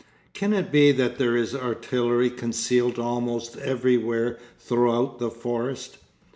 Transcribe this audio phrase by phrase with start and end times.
[0.33, 5.99] Can it be that there is artillery concealed almost everywhere throughout the forest?